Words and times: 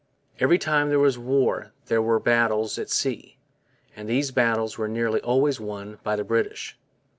Every 0.39 0.57
time 0.57 0.89
there 0.89 0.97
was 0.97 1.19
war 1.19 1.73
there 1.85 2.01
were 2.01 2.19
battles 2.19 2.79
at 2.79 2.89
sea, 2.89 3.37
and 3.95 4.09
these 4.09 4.31
battles 4.31 4.75
were 4.75 4.87
nearly 4.87 5.21
always 5.21 5.59
won 5.59 5.99
by 6.03 6.15
the 6.15 6.23
British. 6.23 6.75